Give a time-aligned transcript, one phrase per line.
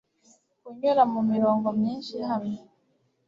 [0.61, 2.61] kunyura mumirongo myinshi ihamye